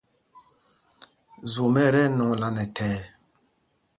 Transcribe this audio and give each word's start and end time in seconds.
Zwom 1.51 1.75
ɛ 1.83 1.85
tí 1.93 2.01
ɛnɔŋla 2.05 2.47
nɛ 2.55 2.63
thɛɛ. 2.75 2.99